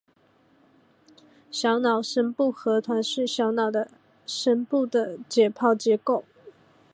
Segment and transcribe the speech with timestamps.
[1.51, 3.87] 小脑深部核团是小脑的
[4.25, 6.23] 深部的解剖结构。